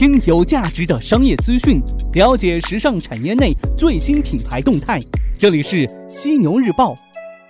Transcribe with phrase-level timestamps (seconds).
[0.00, 1.78] 听有价值的商业资讯，
[2.14, 4.98] 了解时尚产业内最新品牌动态。
[5.36, 6.94] 这里是犀牛日报，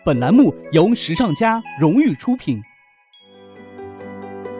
[0.04, 2.60] 本栏目由时尚家荣誉出品。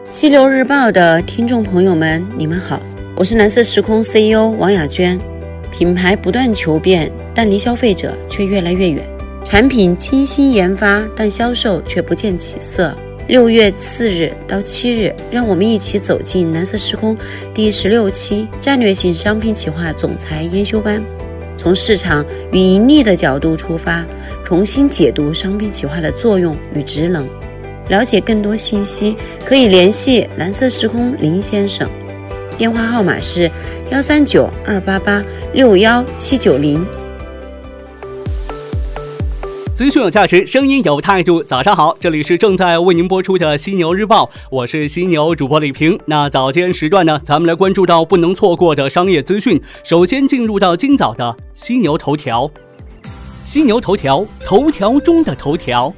[0.09, 2.79] 犀牛日报的听众朋友们，你们好，
[3.17, 5.19] 我是蓝色时空 CEO 王雅娟。
[5.69, 9.03] 品牌不断求变，但离消费者却越来越远；
[9.43, 12.95] 产品精心研发，但销售却不见起色。
[13.27, 17.15] 六月四日到七日，让我们一起走进蓝色时空
[17.53, 21.01] 第十六期战略性商品企划总裁研修班，
[21.55, 24.05] 从市场与盈利的角度出发，
[24.43, 27.27] 重新解读商品企划的作用与职能。
[27.87, 29.15] 了解更多信息，
[29.45, 31.89] 可以联系蓝色时空林先生。
[32.57, 33.49] 电话号码是
[33.89, 36.85] 幺三九二八八六幺七九零。
[39.81, 41.41] 资讯有价值，声音有态度。
[41.41, 45.99] 早上好，这里是正在为您播出的犀牛日报，我是犀牛主播李平。
[46.05, 49.59] 那早间时段呢，咱们来关注到不能错过的商业资讯。
[49.83, 52.47] 首先进入到今早的犀牛头条，
[53.41, 55.91] 犀牛头条，头条中的头条。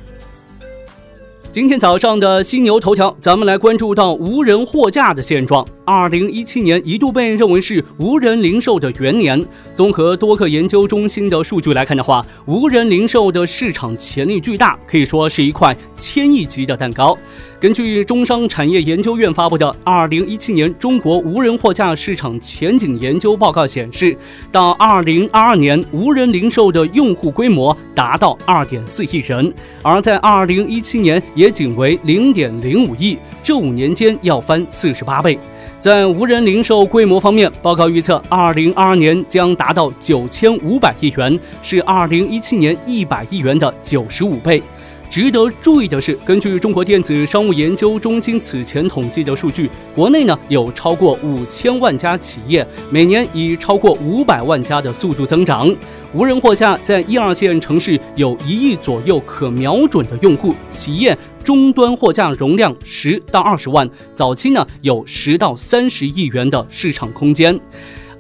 [1.54, 5.64] 今天早上的犀牛头条，咱们来关注到无人货架的现状。
[5.86, 9.40] 二零一七年一度被认为是无人零售的元年。
[9.76, 17.16] 综合多个研究中心的数据来看的话，无人零售的市场潜力巨大，可以说是一块千亿级的蛋糕。
[17.64, 24.14] 根据中商产业研究院发布的《二零一七年中国无人货架市场前景研究报告》显示，
[24.52, 35.40] 到二零二二年，无人零售的用户规模达到二点四亿人，而在二零一七年也仅为零点零五亿，这五年间要翻四十八倍。
[35.80, 44.62] 在无人零售规模方面，报告预测，二零二二年将达到九千五百亿元，是二零一七年一百亿元的九十五倍。
[45.14, 55.72] 值得注意的是，根据中国电子商务研究中心此前统计的数据，国内呢有超过五千万家企业，每年以超过五百万家的速度增长。
[56.16, 67.60] 无人货架在一二线城市有一亿左右可瞄准的用户，企业终端货架容量十到二十万，早期呢有十到三十亿元的市场空间。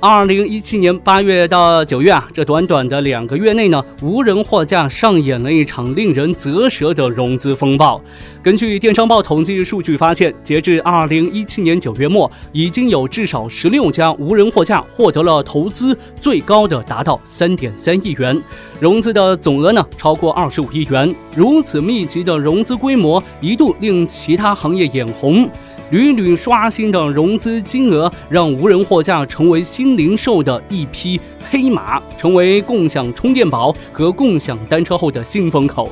[0.05, 8.01] 二零一七年八月到九月啊，这短短的两个月内呢，无人货架上演了一场令人啧舌的融资风暴。
[8.41, 18.37] 根据电商报统计数据发现，截至二零一七年九月末，已经有至少十六家无人货架获得了投资，最高的达到三点三亿元，
[18.81, 21.15] 融资的总额呢超过二十五亿元。
[21.33, 25.49] 如此密集的融资规模，一度令其他行业眼红。
[25.93, 31.21] 屡屡刷新的融资金额，让无人货架成为新零售的一匹
[31.51, 35.87] 黑马，成为共享充电宝和共享单车后的新风口。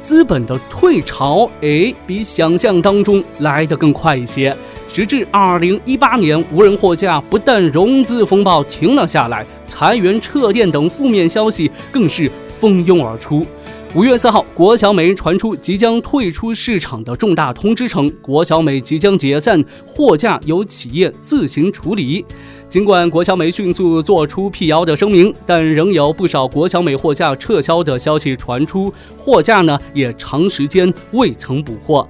[0.00, 4.56] 资本的退潮，哎，比想象当中来得更快一些。
[4.88, 13.46] 直至二零一八年，无人货架不但融资风暴停了下来，裁员撤店等负面消息更是蜂拥而出。
[13.94, 22.24] 五月四号，国小美传出即将退出市场的重大通知，称国小美即将解散，货架由企业自行处理。
[22.68, 32.08] 尽管国小美迅速做出辟谣的声明，但仍有不少国小美货架撤销的消息传出，货架呢也长时间未曾补货。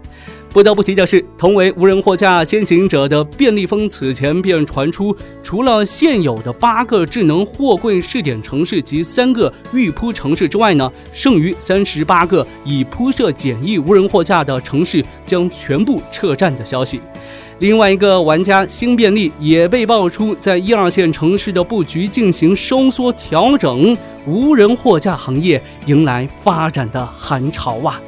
[0.54, 17.00] 不得不提的是，同为无人货架先行者的便利蜂，此前便传出，除了现有的八个智能货柜试点城市及三个预铺城市之外呢，剩余三十八个已铺设简易无人货架的城市将全部撤站的消息。
[17.58, 28.00] 另外一个玩家新便利也被爆出在一二线城市的布局进行收缩调整，无人货架行业迎来发展的寒潮啊！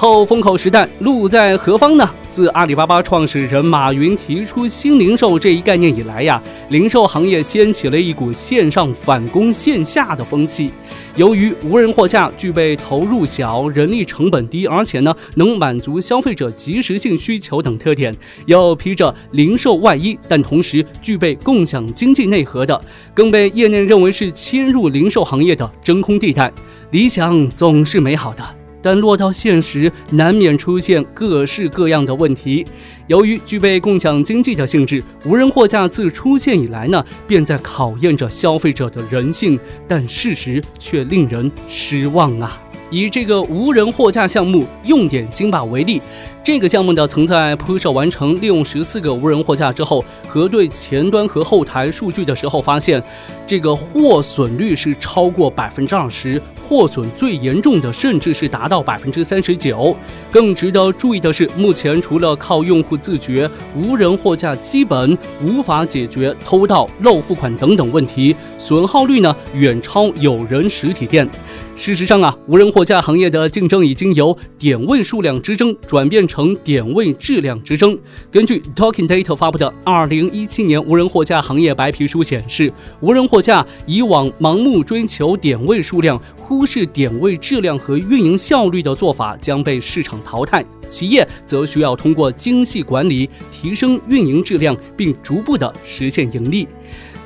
[0.00, 2.08] 后风口时代，路在何方呢？
[2.30, 10.70] 自阿里巴巴创始人马云提出新零售这一概念以来呀，零售行业掀起了一股线上反攻线下的风气。
[11.16, 22.80] 由于无人货架具备投入小、人力成本低，而且呢能满足消费者及时性需求等特点，又披着零售外衣，但同时具备共享经济内核的，
[23.12, 26.50] 更被业内认为是侵入零售行业的真空地带。
[26.90, 28.59] 理想总是美好的。
[28.82, 32.66] 但落到现实，难免出现各式各样的问题。
[33.06, 39.58] 由于具备共享经济的性质，无人货架自出现以来呢，便在考验着消费者的人性。
[39.88, 42.60] 但事实却令人失望啊！
[42.90, 46.00] 以这个无人货架项目用点心吧为例，
[46.42, 53.00] 这个项目呢，曾在铺设完成利用十四个无人货架之后，核对前端和后台数据的时候，发现
[53.46, 59.94] 这个货损率是超过百分之二十，货损最严重的甚至是达到百分之三十九。
[60.30, 71.28] 更值得注意的是，目前除了靠用户自觉，无人货架基本无法解决偷盗、漏付款等等问题，损耗率呢远超有人实体店。
[71.76, 77.98] 事实上啊，无人货架行业的竞争已经由点位数量之争转变成点位质量之争。
[78.30, 96.68] 根据 Talking Data 发布的《二零一七年无人货架行业白皮书》显示，无人货架以往盲目追求点位数量、忽视点位质量和运营效率的做法将被市场淘汰，企业则需要通过精细管理提升运营质量，并逐步的实现盈利。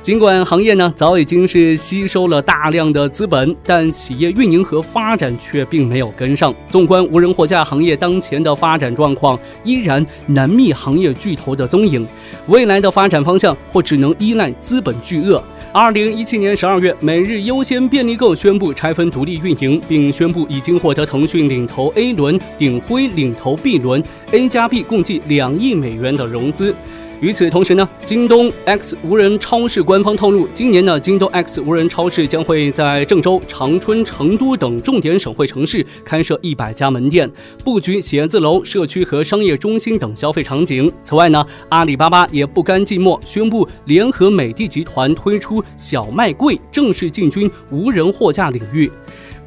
[0.05, 6.53] 尽管行业呢早已经是吸收了大量的资本，但企业运营和发展却并没有跟上。
[6.69, 12.05] 纵观无人货架行业当前的发展状况，依然难觅行业巨头的踪影。
[12.45, 15.43] 未来的发展方向或只能依赖资本巨鳄。
[15.73, 26.75] 二零一七年十二月，每日优先便利购宣布拆分独立运营，并宣布已经获得腾讯领投 A 轮、鼎晖领投 B 轮，A 加 B 共计两亿美元的融资。
[27.21, 37.31] 与此同时呢，京东 X 无人超市官方透露，今年呢，京东 X 无人超市将会在郑州、长春、成都等重点省会城市开设一百家门店，
[37.63, 40.91] 布局写字楼、社区和商业中心等消费场景。
[41.01, 48.91] 此外呢，阿里巴巴也不甘寂寞，宣布联合美的集团推出小卖柜，正式进军无人货架领域。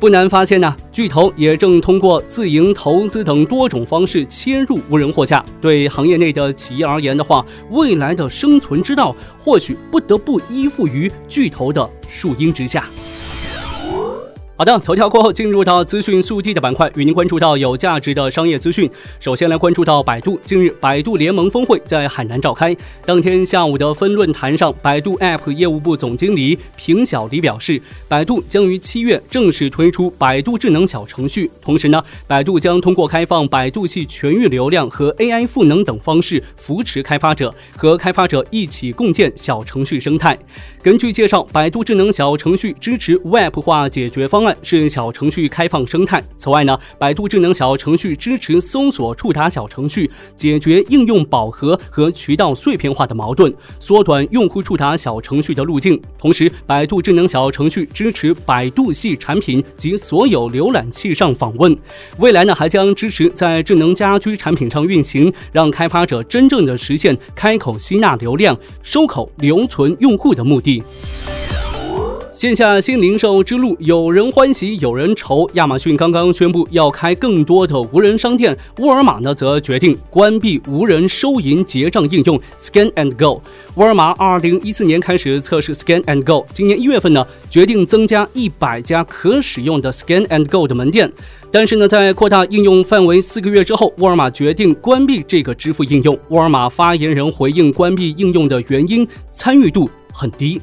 [0.00, 5.44] 不难发现呢，巨头也正通过自营、投资等多种方式切入无人货架。
[5.60, 12.84] 对行业内的企业而言的话，未来的生存之道或许不得不依附于巨头的树荫之下。
[14.58, 18.90] 好的，头条过后进入到资讯速递的板块，与您关注到有价值的商业资讯。
[19.20, 22.76] 首先来关注到百度，近日百度联盟峰会在海南召开。
[23.06, 31.49] 当天下午的分论坛上，百度 App 业务部总经理平小黎表示，百度将于七月正式推出百度智能小程序。
[31.62, 40.37] 同时呢，百度将通过开放百度系全域流量和 AI 赋能等方式扶持开发者，和开发者一起共建小程序生态。
[40.82, 44.47] 根据介绍，百度智能小程序支持 Web 化解决方案。
[44.62, 46.22] 是小程序开放生态。
[46.36, 56.00] 此外呢，百度智能小程序支持搜索触达小程序，解决应用饱和和渠道碎片化的矛盾，缩短用户触达小程序的路径。
[56.18, 61.76] 同时，百度智能小程序支持百度系产品及所有浏览器上访问。
[62.18, 70.82] 未来呢，还将支持在智能家居产品上运行，让开发者真正的实现开口吸纳流量、收口留存用户的目的。
[72.38, 75.50] 线下新零售之路，有人欢喜有人愁。
[75.55, 83.43] 亚马逊刚刚宣布要开更多的无人商店，沃尔玛呢则决定关闭无人收银结账应用 Scan and Go。
[83.75, 91.12] 沃尔玛二零一四年开始测试 Scan and Go，今年一月份呢决定增加一百家可使用的 Scan and Go 的门店。
[91.50, 96.17] 但是呢，在扩大应用范围四个月之后，沃尔玛决定关闭这个支付应用。
[96.29, 100.61] 沃尔玛发言人回应关闭应用的原因：参与度很低。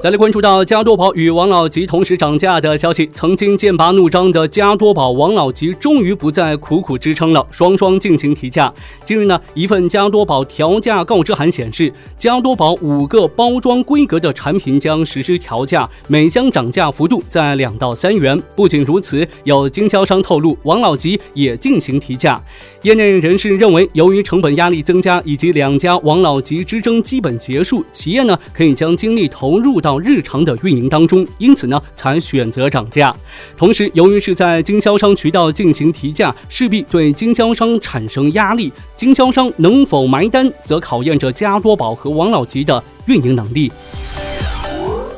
[0.00, 8.72] 再来关注到加多宝与王老吉同时涨价的消息，曾经剑拔弩张的加多宝、王老吉终于不再苦苦支撑了，双双进行提价。
[9.02, 18.40] 近日呢，一份加多宝调价告知函显示，加多宝五个包装规格的产品将实施调价，每箱涨价幅度在两到三元。
[18.54, 22.40] 不仅如此，有经销商透露，王老吉也进行提价。
[22.82, 29.98] 业内人士认为，由于成本压力增加以及两家王老吉之争基本结束，企业呢可以将精力投入到。
[29.98, 33.14] 日常的运营当中，因此呢才选择涨价。
[33.56, 38.72] 同时，由于是在经销商渠道进行提价，势必对经销商产生压力。
[38.94, 43.70] 经销商能否埋单，则考验着加多宝和王老吉的运营能力。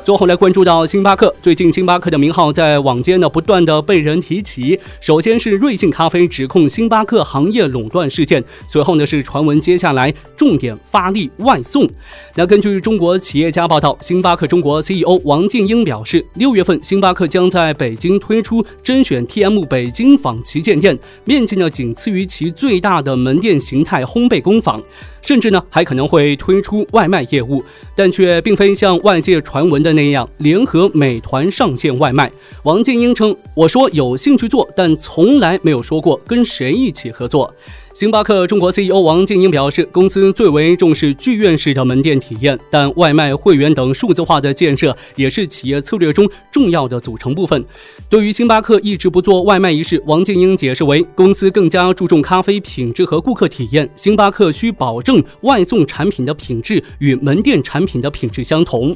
[0.03, 4.79] 最后来关注到星巴克，最近星巴克的名号在网间呢不断的被人提起。
[4.99, 11.87] 首先是瑞幸咖啡指控星巴克行业垄断事件，随后呢是传闻接下来重点发力外送。
[12.33, 24.81] 那根据中国企业家报道，星巴克中国 CEO 王进英表示，六月份星巴克将在北京推出甄选 TM 北京坊旗舰店，面积呢仅次于其最大的门店形态烘焙工坊。
[25.21, 27.63] 甚至呢，还可能会推出外卖业务，
[27.95, 32.31] 但却并非像外界传闻的那样联合美团上线外卖。
[32.63, 37.53] 王静英称：“我说有兴趣做，但从来没有说过跟谁一起合作。”
[37.93, 47.63] 星巴克中国 CEO 王健英表示，公司最为重视剧院式的门店体验，但外卖、会员等数字化的建设也是企业策略中重要的组成部分。
[48.09, 58.95] 对于星巴克一直不做外卖一事，王健英解释为，公司更加注重咖啡品质和顾客体验，星巴克需保证外送产品的品质与门店产品的品质相同。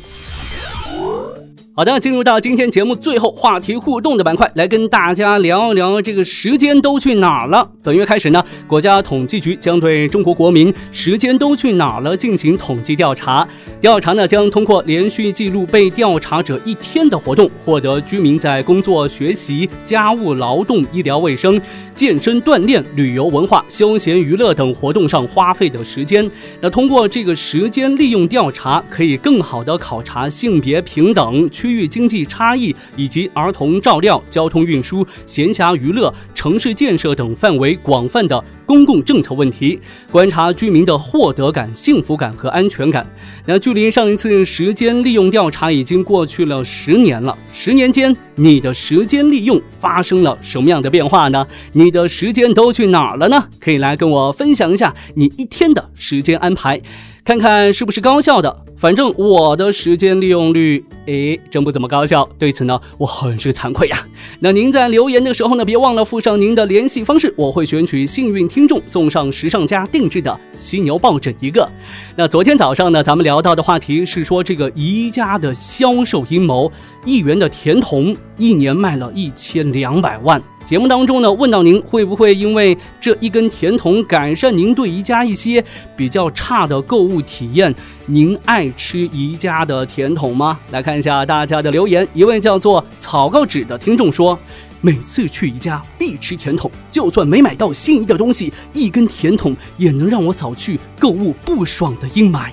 [1.78, 7.70] 好的，进入到今天节目最后话题互动的板块，来跟大家聊聊这个时间都去哪儿了。
[7.84, 13.46] 本月开始呢，国家统计局将对中国国民时间都去哪儿了进行统计调查。
[13.82, 21.62] 调查呢将通过连续记录被调查者一天的活动，获得居民在工作、学习、家务、劳动、医疗卫生、
[21.96, 26.30] 健身锻炼、旅游文化、休闲娱乐等活动上花费的时间。
[26.60, 31.50] 那通过这个时间利用调查，可以更好的考察性别平等。
[31.50, 39.80] 区域经济差异以及儿童照料、交通运输、闲暇娱乐、城市建设等范围广泛的公共政策问题，
[40.12, 43.06] 观察居民的获得感、幸福感和安全感。
[43.46, 51.46] 那距离上一次时间利用调查已经过去了十年了，十年间你的时间利用发生了什么样的变化呢？
[51.74, 53.48] 你的时间都去哪儿了呢？
[53.60, 56.82] 可以来跟我分享一下你一天的时间安排。
[57.26, 62.30] 看看是不是高效的，反正我的时间利用率，诶，真不怎么高效。
[62.38, 63.98] 对此呢，我很是惭愧呀。
[64.42, 71.68] 那您在留言的时候呢，别忘了附上您的联系方式，我会选取幸运听众送上时尚家定制的犀牛抱枕一个。
[72.16, 76.72] 那昨天早上呢，咱们聊到的话题是说这个宜家的销售阴谋，
[77.06, 80.40] 一元的甜筒一年卖了一千两百万。
[80.66, 85.64] 节目当中呢，问到您会不会因为这一根甜筒改善您对宜家一些
[85.96, 87.74] 比较差的购物体验？
[88.08, 90.60] 您爱吃宜家的甜筒吗？
[90.72, 92.06] 来看一下大家的留言。
[92.16, 94.38] 一位叫做草稿纸的听众说
[94.82, 102.50] ：“每次去宜家必吃甜筒，就算没买到心仪的东西，一根甜筒也能让我扫去购物不爽的阴霾。”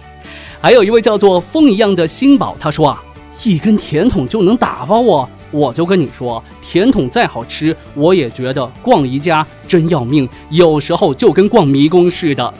[0.60, 3.02] 还有一位叫做风一样的新宝，他说啊，
[3.42, 5.26] 一根甜筒就能打发我。
[5.52, 12.52] 我就跟你说，甜筒再好吃，我也觉得逛宜家真要命，有时候就跟逛迷宫似的。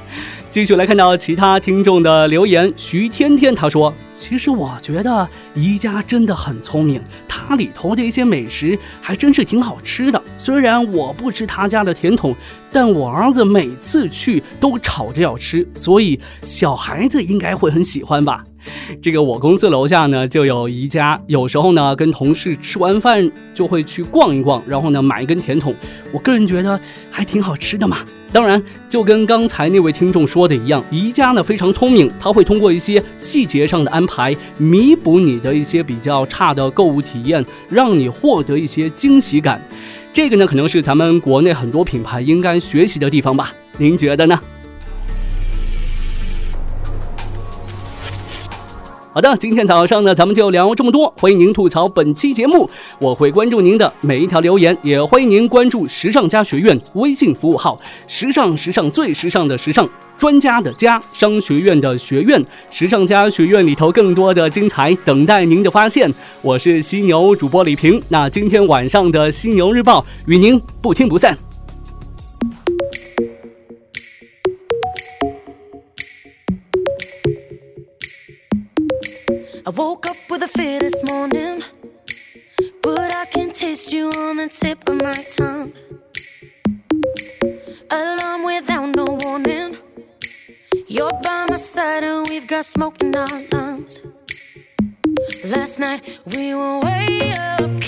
[0.50, 10.22] 继续来看到其他听众的留言，徐天天他说：“其实我觉得宜家真的很聪明，它里头的一些美食还真是挺好吃的。
[10.36, 12.36] 虽然我不吃他家的甜筒，
[12.70, 18.44] 但我儿子每次去都吵着要吃，所以小孩子应该会很喜欢吧。”
[19.00, 25.74] 这个我公司楼下呢就有一家，有时候呢跟同事吃完饭就会去逛一逛，然后呢买一根甜筒。
[26.12, 26.78] 我个人觉得
[27.10, 27.98] 还挺好吃的嘛。
[28.32, 39.60] 当然，就跟刚才那位听众说的一样，宜家呢非常聪明，他会通过一些细节上的安排，弥补你的一些比较差的购物体验，让你获得一些惊喜感。
[40.14, 43.52] 这个呢可能是咱们国内很多品牌应该学习的地方吧？
[43.76, 44.40] 您觉得呢？
[49.14, 51.12] 好的，今天早上呢，咱们就聊这么多。
[51.18, 66.10] 欢迎您吐槽本期节目，我会关注您的每一条留言，也欢迎您关注时尚家学院微信服务号，时尚时尚最时尚的时尚专家的家商学院的学院，时尚家学院里头更多的精彩等待您的发现。
[66.40, 71.36] 我是犀牛主播李平，那今天晚上的犀牛日报与您不听不散。
[79.64, 81.62] I woke up with a fear this morning,
[82.82, 85.72] but I can taste you on the tip of my tongue.
[87.88, 89.76] Alarm without no warning.
[90.88, 94.02] You're by my side and we've got smoke in our lungs.
[95.44, 97.80] Last night we were way up,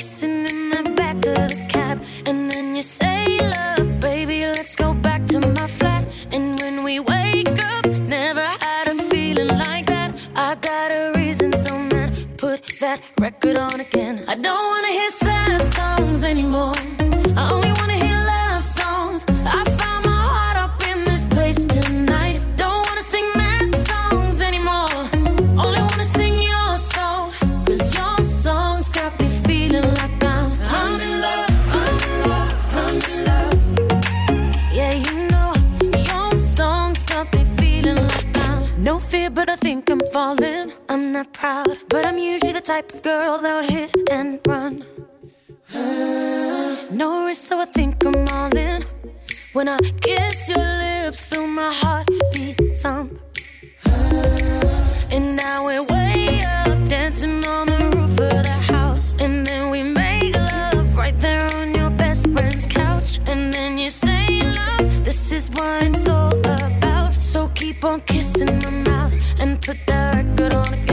[38.94, 40.72] no fear, but I think I'm falling.
[40.88, 44.72] I'm not proud, but I'm usually the type of girl that would hit and run.
[47.02, 48.82] no risk, so I think I'm all in.
[49.52, 53.10] When I kiss your lips, feel my heartbeat thump.
[55.14, 59.14] and now we're way up, dancing on the roof of the house.
[59.18, 63.18] And then we make love right there on your best friend's couch.
[63.26, 64.24] And then you say,
[64.60, 65.93] Love, this is what
[67.84, 70.83] keep on kissing my mouth and put that record on.